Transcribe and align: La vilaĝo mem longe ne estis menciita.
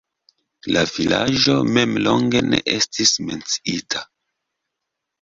La 0.75 0.81
vilaĝo 0.91 1.59
mem 1.77 1.95
longe 2.07 2.43
ne 2.49 2.65
estis 2.81 3.15
menciita. 3.31 4.07